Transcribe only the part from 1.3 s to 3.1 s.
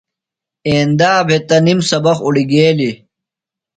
تنِم سبق اُڑیۡ گیلیۡ۔